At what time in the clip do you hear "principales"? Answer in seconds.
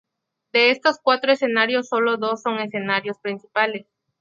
3.19-3.85